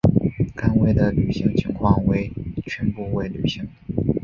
[0.55, 2.27] 甘薇的履行情况为
[2.65, 3.69] 全部未履行。